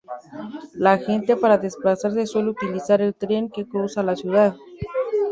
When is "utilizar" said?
2.49-3.01